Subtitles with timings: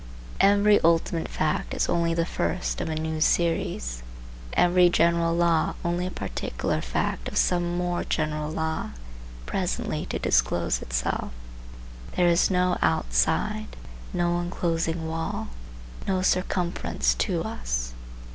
[0.39, 4.01] Every ultimate fact is only the first of a new series.
[4.53, 8.93] Every general law only a particular fact of some more general law
[9.45, 11.31] presently to disclose itself.
[12.15, 13.75] There is no outside,
[14.11, 15.49] no inclosing wall,
[16.07, 17.93] no circumference to us.